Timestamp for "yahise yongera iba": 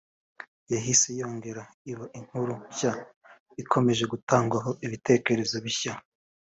0.73-2.05